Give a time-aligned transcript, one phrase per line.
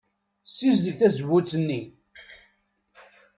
[0.47, 1.81] Ssizdeg tazewwut-nni.